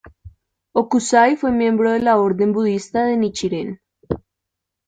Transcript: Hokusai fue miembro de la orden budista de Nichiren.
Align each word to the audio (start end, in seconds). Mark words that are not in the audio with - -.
Hokusai 0.73 1.35
fue 1.37 1.51
miembro 1.51 1.91
de 1.91 1.99
la 1.99 2.17
orden 2.17 2.53
budista 2.53 3.03
de 3.05 3.17
Nichiren. 3.17 3.81